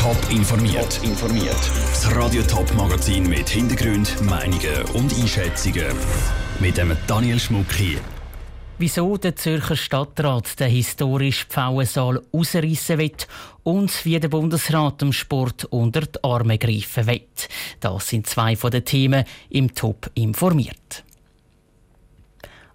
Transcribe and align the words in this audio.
Top 0.00 0.16
informiert. 0.30 0.94
Top 0.94 1.04
informiert. 1.04 1.70
Das 1.90 2.16
Radio 2.16 2.42
Top 2.44 2.74
Magazin 2.74 3.28
mit 3.28 3.50
Hintergrund, 3.50 4.16
Meinungen 4.22 4.82
und 4.94 5.12
Einschätzungen 5.12 5.94
mit 6.58 6.78
dem 6.78 6.96
Daniel 7.06 7.38
Schmuck 7.38 7.70
hier. 7.74 7.98
Wieso 8.78 9.18
der 9.18 9.36
Zürcher 9.36 9.76
Stadtrat 9.76 10.58
den 10.58 10.70
historischen 10.70 11.50
Pfauensaal 11.50 12.22
ausreißen 12.32 12.96
will 12.96 13.12
und 13.62 14.06
wie 14.06 14.18
der 14.18 14.30
Bundesrat 14.30 15.02
dem 15.02 15.12
Sport 15.12 15.66
unter 15.66 16.00
die 16.00 16.24
Arme 16.24 16.56
greifen 16.56 17.06
will. 17.06 17.26
Das 17.80 18.08
sind 18.08 18.26
zwei 18.26 18.56
von 18.56 18.70
den 18.70 18.86
Themen 18.86 19.24
im 19.50 19.74
Top 19.74 20.10
informiert. 20.14 21.04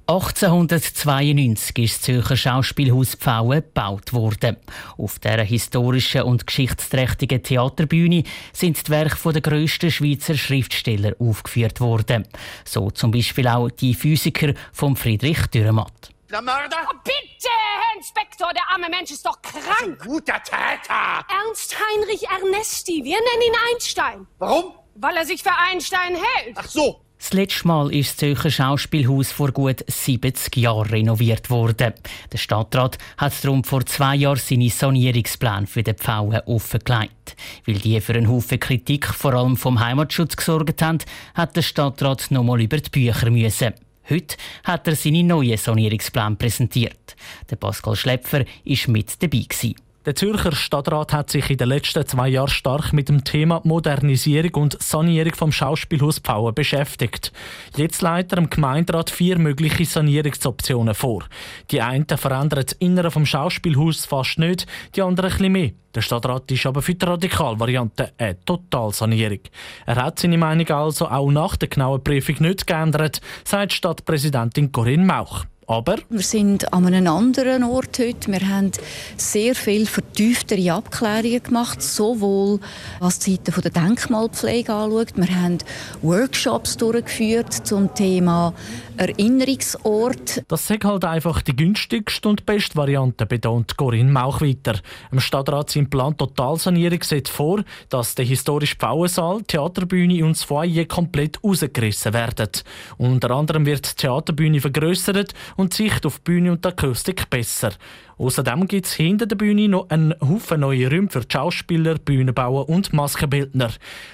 1892 0.07 1.79
ist 1.79 1.95
das 1.95 2.01
Zürcher 2.01 2.37
Schauspielhaus 2.37 3.15
Pfauen 3.15 3.61
gebaut 3.61 4.13
worden. 4.13 4.57
Auf 4.99 5.17
dieser 5.17 5.41
historischen 5.43 6.21
und 6.21 6.45
geschichtsträchtigen 6.45 7.41
Theaterbühne 7.41 8.23
sind 8.53 8.85
die 8.85 8.91
Werke 8.91 9.33
der 9.33 9.41
grössten 9.41 9.89
Schweizer 9.89 10.35
Schriftsteller 10.35 11.13
aufgeführt 11.17 11.81
worden. 11.81 12.27
So 12.65 12.91
zum 12.91 13.09
Beispiel 13.09 13.47
auch 13.47 13.69
die 13.69 13.95
Physiker 13.95 14.53
von 14.71 14.95
Friedrich 14.95 15.47
Dürrematt. 15.47 16.11
Der 16.29 16.41
Mörder? 16.41 16.77
Oh, 16.87 16.97
bitte, 17.03 17.49
Herr 17.49 17.97
Inspektor, 17.97 18.51
der 18.53 18.69
arme 18.69 18.89
Mensch 18.89 19.09
ist 19.09 19.25
doch 19.25 19.41
krank. 19.41 19.65
Ein 19.81 19.97
guter 19.97 20.41
Täter. 20.43 21.25
Ernst 21.29 21.75
Heinrich 21.79 22.27
Ernesti, 22.29 23.03
wir 23.03 23.17
nennen 23.17 23.41
ihn 23.47 23.73
Einstein. 23.73 24.27
Warum? 24.37 24.75
Weil 24.95 25.17
er 25.17 25.25
sich 25.25 25.41
für 25.41 25.51
Einstein 25.51 26.15
hält. 26.15 26.55
Ach 26.57 26.67
so, 26.67 27.04
das 27.25 27.33
letzte 27.33 27.67
Mal 27.67 27.91
ist 27.91 28.11
das 28.11 28.17
Zürcher 28.17 28.51
Schauspielhaus 28.51 29.31
vor 29.31 29.51
gut 29.51 29.83
70 29.87 30.57
Jahren 30.57 30.91
renoviert 30.91 31.49
worden. 31.49 31.93
Der 32.31 32.37
Stadtrat 32.37 32.99
hat 33.17 33.33
darum 33.43 33.63
vor 33.63 33.83
zwei 33.83 34.15
Jahren 34.15 34.37
seine 34.37 34.69
Sanierungsplan 34.69 35.65
für 35.65 35.81
den 35.81 35.95
Pfauen 35.95 36.41
offengelegt. 36.45 37.35
Weil 37.65 37.79
die 37.79 37.99
für 37.99 38.13
einen 38.13 38.29
Haufen 38.29 38.59
Kritik 38.59 39.07
vor 39.07 39.33
allem 39.33 39.57
vom 39.57 39.79
Heimatschutz 39.79 40.35
gesorgt 40.35 40.83
haben, 40.83 40.99
hat 41.33 41.55
der 41.55 41.63
Stadtrat 41.63 42.29
nochmal 42.29 42.61
über 42.61 42.77
die 42.77 42.91
Bücher 42.91 43.31
müssen. 43.31 43.73
Heute 44.07 44.37
hat 44.63 44.87
er 44.87 44.95
seinen 44.95 45.25
neuen 45.25 45.57
Sanierungsplan 45.57 46.37
präsentiert. 46.37 47.15
Der 47.49 47.55
Pascal 47.55 47.95
Schlepfer 47.95 48.41
war 48.41 48.91
mit 48.91 49.23
dabei. 49.23 49.45
Gewesen. 49.49 49.84
Der 50.05 50.13
Zürcher 50.13 50.51
Stadtrat 50.51 51.13
hat 51.13 51.31
sich 51.31 51.49
in 51.49 51.57
den 51.57 51.67
letzten 51.67 52.05
zwei 52.05 52.27
Jahren 52.27 52.47
stark 52.47 52.93
mit 52.93 53.09
dem 53.09 53.23
Thema 53.23 53.61
Modernisierung 53.63 54.53
und 54.53 54.79
Sanierung 54.79 55.33
vom 55.33 55.51
Schauspielhaus 55.51 56.19
Pfauen 56.19 56.53
beschäftigt. 56.53 57.31
Jetzt 57.75 58.03
leitet 58.03 58.33
er 58.33 58.37
im 58.37 58.51
Gemeinderat 58.51 59.09
vier 59.09 59.39
mögliche 59.39 59.83
Sanierungsoptionen 59.83 60.93
vor. 60.93 61.23
Die 61.71 61.81
einen 61.81 62.05
verändern 62.05 62.65
das 62.67 62.73
Innere 62.73 63.09
vom 63.09 63.25
Schauspielhaus 63.25 64.05
fast 64.05 64.37
nicht, 64.37 64.67
die 64.95 65.01
anderen 65.01 65.31
bisschen 65.31 65.51
mehr. 65.51 65.71
Der 65.95 66.01
Stadtrat 66.01 66.51
ist 66.51 66.67
aber 66.67 66.83
für 66.83 66.93
die 66.93 67.03
Radikalvariante 67.03 68.11
eine 68.19 68.39
Totalsanierung. 68.45 69.39
Er 69.87 69.95
hat 69.95 70.19
seine 70.19 70.37
Meinung 70.37 70.69
also 70.69 71.07
auch 71.07 71.31
nach 71.31 71.55
der 71.55 71.69
genauen 71.69 72.03
Prüfung 72.03 72.35
nicht 72.41 72.67
geändert, 72.67 73.21
sagt 73.43 73.73
Stadtpräsidentin 73.73 74.71
Corinne 74.71 75.05
Mauch. 75.05 75.45
Aber 75.67 75.97
wir 76.09 76.21
sind 76.21 76.71
an 76.73 76.85
einem 76.85 77.07
anderen 77.07 77.63
Ort 77.63 77.97
heute. 77.97 78.31
Wir 78.31 78.47
haben 78.47 78.71
sehr 79.17 79.55
viel 79.55 79.87
vertieftere 79.87 80.71
Abklärungen 80.71 81.41
gemacht, 81.41 81.81
sowohl 81.81 82.59
was 82.99 83.17
die 83.17 83.31
Seite 83.31 83.61
der 83.61 83.71
Denkmalpflege 83.71 84.71
anschaut. 84.71 85.13
Wir 85.15 85.41
haben 85.41 85.57
Workshops 86.03 86.77
durchgeführt 86.77 87.51
zum 87.51 87.91
Thema 87.95 88.53
Erinnerungsort. 88.97 90.43
Das 90.47 90.69
ist 90.69 90.83
halt 90.83 91.05
einfach 91.05 91.41
die 91.41 91.55
günstigste 91.55 92.29
und 92.29 92.45
beste 92.45 92.75
Variante, 92.75 93.25
betont 93.25 93.75
Corinne 93.77 94.11
Mauch 94.11 94.41
weiter. 94.41 94.79
Im 95.11 95.19
Stadtrat 95.19 95.69
sein 95.69 95.89
Plan 95.89 96.15
Totalsanierung 96.17 97.03
sieht 97.03 97.29
vor, 97.29 97.63
dass 97.89 98.15
der 98.15 98.25
historische 98.25 98.75
Pfauensaal, 98.75 99.41
Theaterbühne 99.43 100.23
und 100.23 100.37
das 100.37 100.43
Foyer 100.43 100.85
komplett 100.85 101.43
rausgerissen 101.43 102.13
werden. 102.13 102.49
Unter 102.97 103.31
anderem 103.31 103.65
wird 103.65 103.91
die 103.91 104.01
Theaterbühne 104.01 104.61
vergrößert 104.61 105.33
und 105.55 105.77
die 105.77 105.83
Sicht 105.83 106.05
auf 106.05 106.17
die 106.19 106.23
Bühne 106.23 106.51
und 106.51 106.63
die 106.63 106.69
Akustik 106.69 107.29
besser. 107.29 107.71
Außerdem 108.17 108.67
gibt 108.67 108.85
es 108.85 108.93
hinter 108.93 109.25
der 109.25 109.35
Bühne 109.35 109.67
noch 109.67 109.89
einen 109.89 110.13
Haufen 110.21 110.61
neue 110.61 110.89
Räume 110.89 111.09
für 111.09 111.21
die 111.21 111.27
Schauspieler, 111.31 111.95
Bühnenbauer 111.95 112.69
und 112.69 112.93
Maskenbildner. 112.93 113.71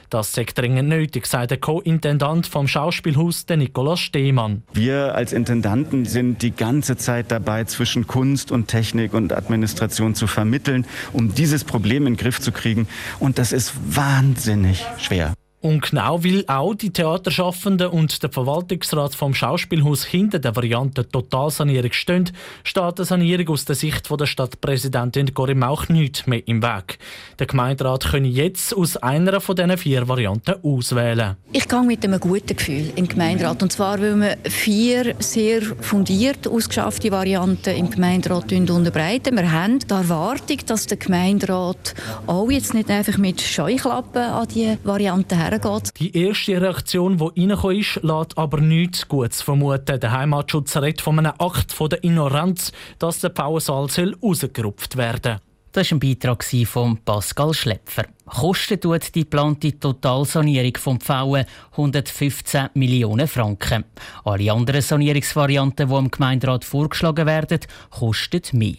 Das 0.10 0.38
ist 0.38 0.58
dringend 0.58 0.90
nötig, 0.90 1.28
sagt 1.28 1.52
der 1.52 1.60
Co-Intendant 1.60 2.48
vom 2.48 2.68
Schauspielhaus, 2.68 3.46
der 3.46 3.58
Nikolaus 3.58 4.00
Stehmann. 4.00 4.64
Wir 4.74 5.16
als 5.16 5.34
Intendanten 5.34 6.06
sind 6.06 6.42
die 6.42 6.52
ganze 6.52 6.98
Zeit 6.98 7.32
dabei, 7.32 7.64
zwischen 7.66 8.08
Kunst 8.08 8.52
und 8.52 8.68
Technik 8.68 9.14
und 9.14 9.34
Administration 9.34 10.16
zu 10.16 10.28
vermitteln, 10.28 10.86
um 11.14 11.34
dieses 11.34 11.64
Problem 11.64 12.08
in 12.08 12.14
den 12.14 12.18
Griff 12.18 12.40
zu 12.40 12.52
kriegen. 12.52 12.88
Und 13.20 13.38
das 13.38 13.52
ist 13.52 13.74
wahnsinnig 13.96 14.84
schwer. 14.98 15.34
Und 15.62 15.92
genau 15.92 16.24
weil 16.24 16.44
auch 16.48 16.74
die 16.74 16.92
Theaterschaffenden 16.92 17.88
und 17.90 18.24
der 18.24 18.32
Verwaltungsrat 18.32 19.14
vom 19.14 19.36
Schauspielhaus 19.36 20.04
hinter 20.04 20.40
der 20.40 20.56
Variante 20.56 21.08
Totalsanierung 21.08 21.92
stehen, 21.92 22.32
steht 22.64 22.98
eine 22.98 23.06
Sanierung 23.06 23.50
aus 23.50 23.66
der 23.66 23.76
Sicht 23.76 24.10
der 24.10 24.26
Stadtpräsidentin 24.26 25.36
Corinne 25.36 25.60
Mauch 25.60 25.88
nicht 25.88 26.26
mehr 26.26 26.48
im 26.48 26.64
Weg. 26.64 26.98
Der 27.38 27.46
Gemeinderat 27.46 28.10
könne 28.10 28.28
jetzt 28.28 28.76
aus 28.76 28.98
einer 28.98 29.40
von 29.40 29.56
diesen 29.56 29.78
vier 29.78 30.08
Varianten 30.08 30.56
auswählen. 30.64 31.36
Ich 31.54 31.68
gehe 31.68 31.84
mit 31.84 32.04
einem 32.04 32.20
guten 32.20 32.56
Gefühl 32.56 32.92
im 32.96 33.08
Gemeinderat. 33.08 33.62
Und 33.62 33.72
zwar, 33.72 34.02
weil 34.02 34.20
wir 34.20 34.38
vier 34.50 35.14
sehr 35.20 35.62
fundiert 35.62 36.48
ausgeschaffte 36.48 37.12
Varianten 37.12 37.76
im 37.76 37.92
Gemeinderat 37.92 38.52
unterbreiten. 38.52 39.38
Wir 39.38 39.52
haben 39.52 39.78
die 39.78 39.94
Erwartung, 39.94 40.58
dass 40.66 40.88
der 40.88 40.98
Gemeinderat 40.98 41.94
auch 42.26 42.50
jetzt 42.50 42.74
nicht 42.74 42.90
einfach 42.90 43.20
mit 43.20 43.42
Scheuklappen 43.42 44.24
an 44.24 44.48
die 44.48 44.78
Varianten 44.84 45.38
her 45.38 45.51
hergeht. 45.52 46.00
Die 46.00 46.18
erste 46.18 46.62
Reaktion, 46.62 47.18
die 47.18 47.42
reingekommen 47.42 47.80
ist, 47.80 48.00
lässt 48.02 48.38
aber 48.38 48.62
nichts 48.62 49.08
Gutes 49.08 49.42
vermuten. 49.42 50.00
Der 50.00 50.12
Heimatschutz 50.12 50.78
redet 50.78 51.02
von 51.02 51.20
einem 51.20 51.34
Akt 51.38 51.72
von 51.72 51.90
der 51.90 52.04
Ignoranz, 52.04 52.72
dass 53.00 53.20
der 53.20 53.30
Pauensaal 53.30 53.88
rausgerupft 54.22 54.98
werden 54.98 55.40
das 55.72 55.92
war 55.92 55.96
ein 55.96 56.00
Beitrag 56.00 56.44
von 56.66 56.98
Pascal 56.98 57.54
Schlepfer. 57.54 58.06
Kostet 58.26 58.84
tut 58.84 59.16
die 59.16 59.22
geplante 59.22 59.80
Totalsanierung 59.80 60.76
vom 60.78 61.00
Pfauen 61.00 61.46
115 61.72 62.70
Millionen 62.74 63.28
Franken. 63.28 63.86
Alle 64.26 64.52
anderen 64.52 64.82
Sanierungsvarianten, 64.82 65.88
die 65.88 65.96
im 65.96 66.12
Gemeinderat 66.12 66.66
vorgeschlagen 66.66 67.26
werden, 67.26 67.60
kosten 67.90 68.42
mehr. 68.54 68.76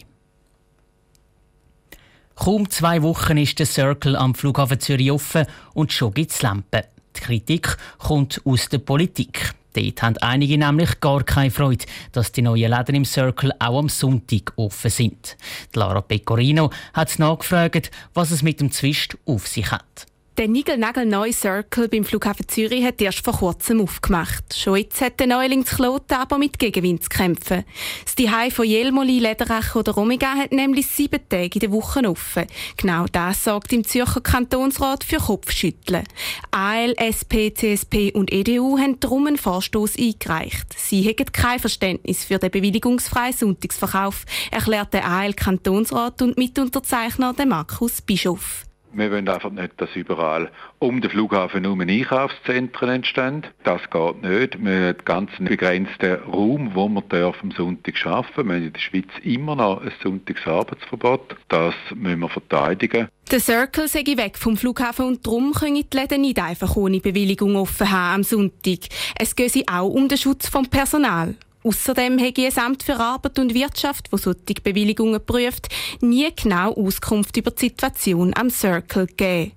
Kaum 2.35 2.69
zwei 2.69 3.03
Wochen 3.03 3.37
ist 3.37 3.59
der 3.59 3.67
Circle 3.67 4.15
am 4.15 4.33
Flughafen 4.33 4.79
Zürich 4.79 5.11
offen 5.11 5.45
und 5.73 5.93
schon 5.93 6.13
gibt 6.13 6.31
es 6.31 6.41
Lampen. 6.41 6.81
Die 7.15 7.21
Kritik 7.21 7.77
kommt 7.99 8.41
aus 8.43 8.69
der 8.69 8.79
Politik. 8.79 9.53
Dort 9.73 10.01
haben 10.01 10.17
einige 10.17 10.57
nämlich 10.57 10.99
gar 10.99 11.23
keine 11.23 11.51
Freude, 11.51 11.85
dass 12.11 12.31
die 12.31 12.41
neuen 12.41 12.71
Läden 12.71 12.95
im 12.95 13.05
Circle 13.05 13.53
auch 13.59 13.79
am 13.79 13.87
Sonntag 13.87 14.53
offen 14.55 14.89
sind. 14.89 15.37
Lara 15.73 16.01
Pecorino 16.01 16.71
hat 16.93 17.17
nachgefragt, 17.19 17.91
was 18.13 18.31
es 18.31 18.41
mit 18.41 18.59
dem 18.59 18.71
Zwist 18.71 19.17
auf 19.25 19.47
sich 19.47 19.71
hat. 19.71 20.07
Der 20.35 20.47
Nigel-Nagel-neue 20.47 21.31
Circle 21.31 21.87
beim 21.87 22.03
Flughafen 22.03 22.47
Zürich 22.47 22.83
hat 22.83 22.99
erst 22.99 23.23
vor 23.23 23.35
kurzem 23.35 23.79
aufgemacht. 23.81 24.43
Schon 24.57 24.77
jetzt 24.77 24.99
hat 24.99 25.19
der 25.19 25.27
Neuling 25.27 25.63
Kloten 25.63 26.17
aber 26.17 26.39
mit 26.39 26.57
Gegenwind 26.57 27.03
zu 27.03 27.09
kämpfen. 27.09 27.63
Das 28.03 28.15
Zuhause 28.15 28.49
von 28.49 28.65
Jelmoli, 28.65 29.19
Lederach 29.19 29.75
oder 29.75 29.95
Omega 29.95 30.33
hat 30.33 30.51
nämlich 30.51 30.87
sieben 30.87 31.19
Tage 31.29 31.51
in 31.53 31.59
der 31.59 31.71
Woche 31.71 32.09
offen. 32.09 32.47
Genau 32.77 33.05
das 33.11 33.43
sorgt 33.43 33.73
im 33.73 33.83
Zürcher 33.83 34.21
Kantonsrat 34.21 35.03
für 35.03 35.17
Kopfschütteln. 35.17 36.03
AL, 36.49 36.95
SP, 36.97 37.53
CSP 37.53 38.11
und 38.13 38.33
EDU 38.33 38.79
haben 38.79 38.99
darum 38.99 39.27
einen 39.27 39.37
Vorstoß 39.37 39.99
eingereicht. 39.99 40.65
Sie 40.75 41.03
hätten 41.03 41.31
kein 41.31 41.59
Verständnis 41.59 42.25
für 42.25 42.39
den 42.39 42.49
bewilligungsfreien 42.49 43.33
Sonntagsverkauf, 43.33 44.25
erklärt 44.49 44.95
der 44.95 45.07
AL-Kantonsrat 45.07 46.23
und 46.23 46.39
Mitunterzeichner 46.39 47.35
Markus 47.45 48.01
Bischof. 48.01 48.65
Wir 48.95 49.11
wollen 49.11 49.27
einfach 49.27 49.49
nicht, 49.49 49.73
dass 49.77 49.95
überall 49.95 50.51
um 50.79 51.01
den 51.01 51.09
Flughafen 51.09 51.63
herum 51.63 51.81
Einkaufszentren 51.81 52.89
entstehen. 52.89 53.43
Das 53.63 53.81
geht 53.89 54.21
nicht. 54.21 54.63
Wir 54.63 54.71
haben 54.71 54.83
einen 54.83 54.95
ganz 55.03 55.31
begrenzten 55.39 56.15
Raum, 56.23 56.71
wo 56.75 56.87
wir 56.87 57.33
am 57.41 57.51
Sonntag 57.51 58.05
arbeiten 58.05 58.47
Wir 58.47 58.55
haben 58.55 58.63
in 58.65 58.73
der 58.73 58.79
Schweiz 58.79 59.09
immer 59.23 59.55
noch 59.55 59.81
ein 59.81 59.91
Sonntagsarbeitsverbot. 60.01 61.35
Das 61.49 61.73
müssen 61.95 62.19
wir 62.19 62.29
verteidigen. 62.29 63.07
Der 63.31 63.39
Circle 63.39 63.87
sei 63.87 64.03
weg 64.15 64.37
vom 64.37 64.57
Flughafen 64.57 65.05
und 65.05 65.25
darum 65.25 65.53
können 65.53 65.83
die 65.91 65.97
Läden 65.97 66.21
nicht 66.21 66.39
einfach 66.39 66.75
ohne 66.75 66.99
Bewilligung 66.99 67.55
offen 67.55 67.89
haben 67.89 68.15
am 68.15 68.23
Sonntag. 68.23 68.79
Es 69.17 69.35
geht 69.35 69.67
auch 69.71 69.87
um 69.87 70.07
den 70.07 70.17
Schutz 70.17 70.47
vom 70.47 70.67
Personal. 70.67 71.35
Außerdem 71.63 72.19
habe 72.19 72.45
ein 72.45 72.57
Amt 72.57 72.83
für 72.83 72.97
Arbeit 72.97 73.39
und 73.39 73.53
Wirtschaft, 73.53 74.09
das 74.11 74.23
solche 74.23 74.61
Bewilligungen 74.61 75.25
prüft, 75.25 75.69
nie 76.01 76.29
genau 76.35 76.73
Auskunft 76.73 77.37
über 77.37 77.51
die 77.51 77.67
Situation 77.67 78.33
am 78.35 78.49
Circle 78.49 79.07
gegeben. 79.07 79.53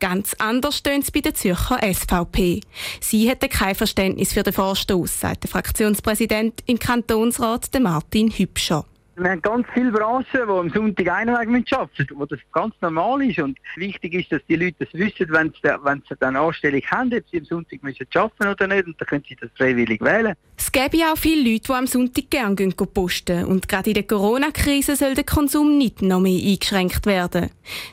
Ganz 0.00 0.34
anders 0.38 0.76
stehen 0.76 1.00
es 1.00 1.10
bei 1.10 1.20
der 1.20 1.34
Zürcher 1.34 1.80
SVP. 1.82 2.60
Sie 3.00 3.28
hätte 3.28 3.48
kein 3.48 3.74
Verständnis 3.74 4.32
für 4.32 4.42
den 4.42 4.52
Vorstoß, 4.52 5.20
sagt 5.20 5.44
der 5.44 5.50
Fraktionspräsident 5.50 6.62
im 6.66 6.78
Kantonsrat, 6.78 7.68
Martin 7.80 8.30
Hübscher. 8.30 8.84
Wir 9.16 9.30
haben 9.30 9.42
ganz 9.42 9.66
viele 9.72 9.92
Branchen, 9.92 10.26
die 10.32 10.38
am 10.38 10.70
Sonntag 10.70 11.08
einen 11.08 11.34
Weg 11.36 11.72
arbeiten 11.72 11.96
müssen, 11.98 12.18
wo 12.18 12.26
das 12.26 12.40
ganz 12.52 12.74
normal 12.80 13.22
ist. 13.22 13.38
Und 13.38 13.58
wichtig 13.76 14.14
ist, 14.14 14.32
dass 14.32 14.40
die 14.48 14.56
Leute 14.56 14.74
das 14.80 14.92
wissen, 14.92 15.26
wenn 15.30 15.50
sie, 15.50 15.68
wenn 15.84 16.02
sie 16.08 16.20
eine 16.20 16.40
Anstellung 16.40 16.82
haben, 16.90 17.14
ob 17.14 17.22
sie 17.30 17.38
am 17.38 17.44
Sonntag 17.44 17.82
müssen 17.84 18.06
arbeiten 18.12 18.48
oder 18.48 18.66
nicht. 18.66 18.86
Und 18.86 19.00
dann 19.00 19.06
können 19.06 19.24
sie 19.28 19.36
das 19.36 19.50
freiwillig 19.56 20.00
wählen. 20.00 20.34
Es 20.56 20.72
gäbe 20.72 20.96
ja 20.96 21.12
auch 21.12 21.18
viele 21.18 21.48
Leute, 21.48 21.64
die 21.68 21.72
am 21.72 21.86
Sonntag 21.86 22.28
gerne 22.28 22.56
gehen 22.56 22.74
posten. 22.74 23.44
Und 23.44 23.68
gerade 23.68 23.90
in 23.90 23.94
der 23.94 24.02
Corona-Krise 24.02 24.96
soll 24.96 25.14
der 25.14 25.24
Konsum 25.24 25.78
nicht 25.78 26.02
noch 26.02 26.20
mehr 26.20 26.40
eingeschränkt 26.44 27.06
werden. 27.06 27.50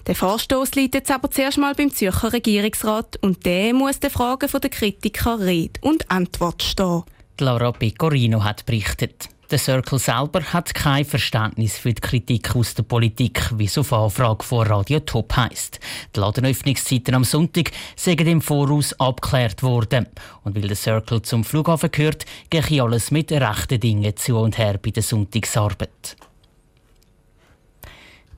Der 0.08 0.16
Vorstoß 0.16 0.74
liegt 0.74 0.96
jetzt 0.96 1.12
aber 1.12 1.30
zuerst 1.30 1.60
mal 1.60 1.76
beim 1.76 1.92
Zürcher 1.92 2.34
Regierungsrat. 2.34 3.18
Und 3.22 3.46
der 3.46 3.76
muss 3.76 4.00
den 4.00 4.10
Fragen 4.10 4.50
der 4.52 4.70
Kritiker 4.72 5.40
Rede 5.40 5.80
und 5.82 6.10
Antwort 6.10 6.64
stehen. 6.64 7.04
Laura 7.40 7.72
Pecorino 7.72 8.44
hat 8.44 8.66
berichtet. 8.66 9.30
Der 9.51 9.59
Circle 9.59 10.00
selber 10.00 10.42
hat 10.53 10.74
kein 10.74 11.03
Verständnis 11.03 11.77
für 11.77 11.92
die 11.92 12.00
Kritik 12.00 12.56
aus 12.56 12.74
der 12.74 12.83
Politik, 12.83 13.51
wie 13.57 13.65
es 13.65 13.77
auf 13.77 13.92
Anfrage 13.92 14.45
von 14.45 14.65
Radio 14.65 15.01
Top 15.01 15.36
heisst. 15.36 15.81
Die 16.15 16.21
Ladenöffnungszeiten 16.21 17.13
am 17.13 17.25
Sonntag 17.25 17.71
sind 17.98 18.21
im 18.21 18.39
Voraus 18.42 18.94
abgeklärt 18.94 19.62
worden. 19.62 20.07
Und 20.45 20.56
weil 20.56 20.69
der 20.69 20.77
Circle 20.77 21.21
zum 21.24 21.44
Flughafen 21.44 21.92
gehört, 21.92 22.24
gehe 22.50 22.81
alles 22.81 23.12
mit 23.12 23.30
rechten 23.30 23.81
Dingen 23.81 24.15
zu 24.15 24.38
und 24.38 24.57
her 24.57 24.80
bei 24.81 24.92
der 24.92 25.03
Sonntagsarbeit. 25.03 26.15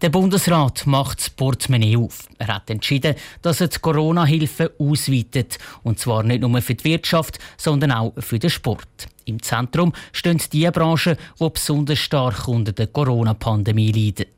Der 0.01 0.09
Bundesrat 0.09 0.87
macht 0.87 1.19
das 1.19 1.29
Portemonnaie 1.29 1.95
auf. 1.95 2.27
Er 2.39 2.55
hat 2.55 2.71
entschieden, 2.71 3.13
dass 3.43 3.61
er 3.61 3.67
die 3.67 3.77
Corona-Hilfe 3.77 4.73
ausweitet. 4.79 5.59
Und 5.83 5.99
zwar 5.99 6.23
nicht 6.23 6.41
nur 6.41 6.59
für 6.63 6.73
die 6.73 6.83
Wirtschaft, 6.85 7.37
sondern 7.55 7.91
auch 7.91 8.13
für 8.17 8.39
den 8.39 8.49
Sport. 8.49 9.12
Im 9.25 9.41
Zentrum 9.41 9.93
stehen 10.11 10.41
die 10.51 10.69
Branchen, 10.71 11.17
die 11.39 11.49
besonders 11.49 11.99
stark 11.99 12.47
unter 12.47 12.71
der 12.71 12.87
Corona-Pandemie 12.87 13.91
leiden. 13.91 14.31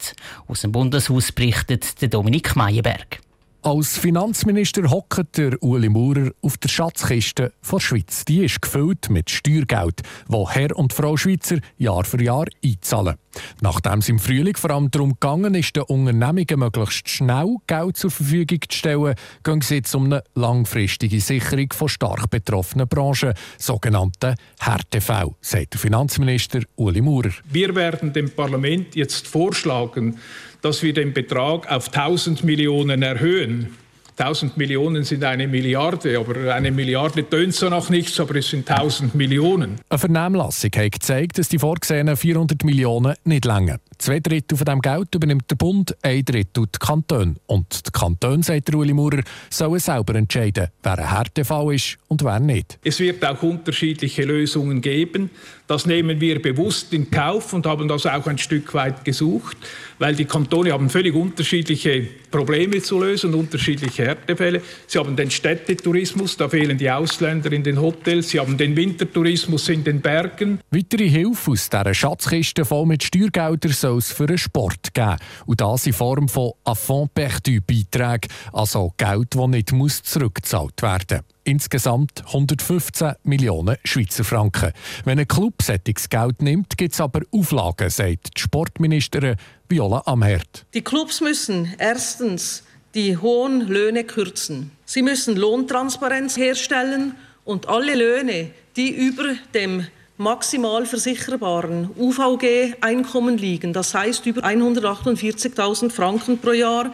Aus 0.47 0.61
dem 0.61 0.71
Bundeshaus 0.71 1.31
berichtet 1.31 2.13
Dominik 2.13 2.55
Meyerberg. 2.55 3.24
Als 3.65 3.97
Finanzminister 3.97 4.91
hockt 4.91 5.39
der 5.39 5.63
Uli 5.63 5.89
Maurer 5.89 6.29
auf 6.43 6.55
der 6.59 6.69
Schatzkiste 6.69 7.51
der 7.71 7.79
Schweiz. 7.79 8.23
Die 8.23 8.45
ist 8.45 8.61
gefüllt 8.61 9.09
mit 9.09 9.31
Steuergeld, 9.31 10.03
wo 10.27 10.47
Herr 10.47 10.77
und 10.77 10.93
Frau 10.93 11.17
Schweizer 11.17 11.57
Jahr 11.79 12.03
für 12.03 12.21
Jahr 12.21 12.45
einzahlen. 12.63 13.15
Nachdem 13.61 13.99
es 13.99 14.09
im 14.09 14.19
Frühling 14.19 14.55
vor 14.55 14.69
allem 14.69 14.91
darum 14.91 15.13
gegangen 15.13 15.55
ist, 15.55 15.75
den 15.75 15.81
Unternehmungen 15.81 16.59
möglichst 16.59 17.09
schnell 17.09 17.55
Geld 17.65 17.97
zur 17.97 18.11
Verfügung 18.11 18.59
zu 18.69 18.77
stellen, 18.77 19.15
geht 19.43 19.63
es 19.63 19.69
jetzt 19.69 19.95
um 19.95 20.05
eine 20.05 20.23
langfristige 20.35 21.19
Sicherung 21.19 21.73
von 21.73 21.89
stark 21.89 22.29
betroffenen 22.29 22.87
Branchen, 22.87 23.33
sogenannte 23.57 24.35
Härtefälle, 24.59 25.33
sagt 25.41 25.73
der 25.73 25.79
Finanzminister 25.79 26.61
Uli 26.75 27.01
Maurer. 27.01 27.31
Wir 27.49 27.73
werden 27.73 28.13
dem 28.13 28.29
Parlament 28.29 28.95
jetzt 28.95 29.27
vorschlagen, 29.27 30.19
dass 30.65 30.81
wir 30.81 30.93
den 30.93 31.13
Betrag 31.13 31.71
auf 31.71 31.93
1000 31.93 32.43
Millionen 32.43 33.03
erhöhen. 33.03 33.75
1000 34.17 34.55
Millionen 34.55 35.03
sind 35.03 35.23
eine 35.25 35.45
Milliarde, 35.45 36.17
aber 36.17 36.53
eine 36.53 36.71
Milliarde 36.71 37.29
tönt 37.29 37.53
so 37.53 37.69
noch 37.69 37.89
nichts, 37.89 38.17
aber 38.19 38.35
es 38.35 38.49
sind 38.49 38.69
1000 38.69 39.13
Millionen. 39.13 39.75
Eine 39.89 39.99
Vernehmlassung 39.99 40.71
hat 40.73 40.91
gezeigt, 40.93 41.37
dass 41.37 41.49
die 41.49 41.59
vorgesehenen 41.59 42.15
400 42.15 42.63
Millionen 42.63 43.15
nicht 43.25 43.43
länger. 43.43 43.79
Zwei 43.97 44.19
Drittel 44.19 44.57
von 44.57 44.65
dem 44.65 44.81
Geld 44.81 45.15
übernimmt 45.15 45.49
der 45.49 45.55
Bund, 45.55 45.95
ein 46.01 46.23
Drittel 46.23 46.65
die 46.67 46.79
Kanton. 46.79 47.37
Und 47.47 47.87
die 47.87 47.91
Kanton, 47.91 48.43
sagt 48.43 48.73
Uli 48.73 48.93
Maurer, 48.93 49.21
sollen 49.49 49.79
selber 49.79 50.15
entscheiden, 50.15 50.67
wer 50.83 50.97
ein 50.97 51.09
Härtefall 51.09 51.75
ist 51.75 51.97
und 52.07 52.23
wer 52.23 52.39
nicht. 52.39 52.77
Es 52.83 52.99
wird 52.99 53.23
auch 53.25 53.41
unterschiedliche 53.41 54.23
Lösungen 54.23 54.81
geben. 54.81 55.29
Das 55.67 55.85
nehmen 55.85 56.21
wir 56.21 56.41
bewusst 56.41 56.93
in 56.93 57.09
Kauf 57.09 57.53
und 57.53 57.65
haben 57.65 57.87
das 57.87 58.05
auch 58.05 58.27
ein 58.27 58.37
Stück 58.37 58.73
weit 58.73 59.03
gesucht, 59.03 59.57
weil 59.97 60.13
die 60.13 60.25
Kantone 60.25 60.71
haben 60.71 60.89
völlig 60.89 61.15
unterschiedliche 61.15 62.07
Probleme 62.29 62.81
zu 62.81 62.99
lösen 62.99 63.33
unterschiedliche 63.33 64.04
Härtefälle. 64.05 64.61
Sie 64.87 64.99
haben 64.99 65.15
den 65.15 65.31
Städtetourismus, 65.31 66.37
da 66.37 66.49
fehlen 66.49 66.77
die 66.77 66.89
Ausländer 66.89 67.51
in 67.51 67.63
den 67.63 67.79
Hotels. 67.79 68.29
Sie 68.29 68.39
haben 68.39 68.57
den 68.57 68.75
Wintertourismus 68.75 69.69
in 69.69 69.83
den 69.83 70.01
Bergen. 70.01 70.59
Weitere 70.71 71.09
Hilfe 71.09 71.51
aus 71.51 71.69
dieser 71.69 71.93
Schatzkiste 71.93 72.65
voll 72.65 72.85
mit 72.85 73.03
Steuergeldern 73.03 73.71
soll 73.71 73.97
es 73.97 74.11
für 74.11 74.27
den 74.27 74.37
Sport 74.37 74.93
geben. 74.93 75.17
Und 75.45 75.61
das 75.61 75.85
in 75.87 75.93
Form 75.93 76.27
von 76.29 76.53
Affront 76.63 77.13
perdu 77.13 77.59
Beiträgen, 77.65 78.31
also 78.53 78.93
Geld, 78.97 79.35
das 79.35 79.47
nicht 79.47 79.71
muss 79.71 80.03
zurückgezahlt 80.03 80.81
werden 80.81 81.17
muss. 81.17 81.35
Insgesamt 81.47 82.23
115 82.25 83.13
Millionen 83.23 83.77
Schweizer 83.83 84.23
Franken. 84.23 84.71
Wenn 85.03 85.19
ein 85.19 85.27
Club 85.27 85.61
sättiges 85.61 86.09
Geld 86.09 86.41
nimmt, 86.41 86.75
gibt 86.75 86.93
es 86.93 86.99
aber 86.99 87.21
Auflagen, 87.31 87.91
sagt 87.91 88.35
die 88.35 88.41
Sportministerin 88.41 89.35
Viola 89.69 90.01
Amherd. 90.07 90.65
Die 90.73 90.81
Clubs 90.81 91.21
müssen 91.21 91.71
erstens 91.77 92.63
die 92.95 93.17
hohen 93.17 93.67
Löhne 93.67 94.05
kürzen. 94.05 94.71
Sie 94.85 95.01
müssen 95.01 95.35
Lohntransparenz 95.35 96.37
herstellen 96.37 97.15
und 97.43 97.67
alle 97.67 97.93
Löhne, 97.93 98.51
die 98.77 98.89
über 98.89 99.35
dem 99.53 99.85
maximal 100.17 100.85
versicherbaren 100.85 101.89
UVG-Einkommen 101.97 103.37
liegen, 103.37 103.73
das 103.73 103.93
heißt 103.93 104.25
über 104.25 104.45
148.000 104.45 105.91
Franken 105.91 106.37
pro 106.37 106.53
Jahr, 106.53 106.93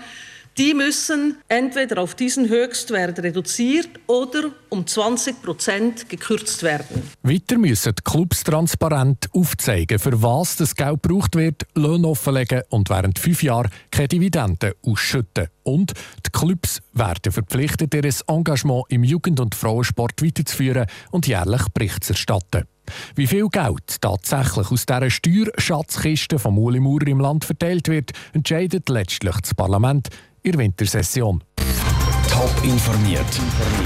die 0.57 0.73
müssen 0.73 1.37
entweder 1.47 2.01
auf 2.01 2.15
diesen 2.15 2.49
Höchstwert 2.49 3.19
reduziert 3.19 3.89
oder 4.07 4.51
um 4.69 4.85
20 4.85 5.41
Prozent 5.41 6.09
gekürzt 6.09 6.63
werden. 6.63 7.09
Weiter 7.23 7.57
müssen 7.57 7.93
die 7.97 8.03
Clubs 8.03 8.43
transparent 8.43 9.29
aufzeigen, 9.33 9.99
für 9.99 10.21
was 10.21 10.57
das 10.57 10.75
Geld 10.75 11.03
gebraucht 11.03 11.35
wird, 11.35 11.63
Löhne 11.75 12.07
offenlegen 12.07 12.63
und 12.69 12.89
während 12.89 13.17
fünf 13.17 13.43
Jahren 13.43 13.71
keine 13.91 14.09
Dividenden 14.09 14.73
ausschütten. 14.85 15.47
Und 15.63 15.93
die 16.25 16.31
Clubs 16.31 16.81
werden 16.93 17.31
verpflichtet, 17.31 17.93
ihr 17.93 18.11
Engagement 18.27 18.85
im 18.89 19.03
Jugend- 19.03 19.39
und 19.39 19.55
Frauensport 19.55 20.21
weiterzuführen 20.21 20.87
und 21.11 21.27
jährlich 21.27 21.67
Bericht 21.73 22.03
zu 22.03 22.13
erstatten. 22.13 22.65
Wie 23.15 23.27
viel 23.27 23.47
Geld 23.49 24.01
tatsächlich 24.01 24.71
aus 24.71 24.85
dieser 24.85 25.09
Steuerschatzkiste 25.09 26.39
vom 26.39 26.57
Uli 26.57 26.79
Maurer 26.79 27.07
im 27.07 27.19
Land 27.19 27.45
verteilt 27.45 27.87
wird, 27.87 28.11
entscheidet 28.33 28.89
letztlich 28.89 29.35
das 29.35 29.53
Parlament 29.53 30.09
in 30.43 30.57
Wintersession. 30.57 31.41
Top 32.29 32.51
informiert, 32.63 33.25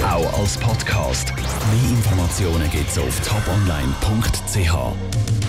auch 0.04 0.40
als 0.40 0.58
Podcast. 0.58 1.32
Mehr 1.36 1.92
Informationen 1.92 2.70
gibt 2.72 2.90
es 2.90 2.98
auf 2.98 3.20
toponline.ch. 3.22 5.45